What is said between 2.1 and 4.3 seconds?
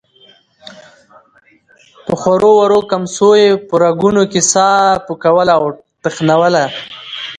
خورو ورو کمڅو يې په رګونو